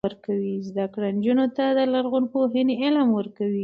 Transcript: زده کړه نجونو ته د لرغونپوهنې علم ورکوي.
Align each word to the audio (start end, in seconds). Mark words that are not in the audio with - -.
زده 0.67 0.85
کړه 0.93 1.07
نجونو 1.17 1.45
ته 1.55 1.65
د 1.77 1.79
لرغونپوهنې 1.93 2.75
علم 2.83 3.07
ورکوي. 3.17 3.59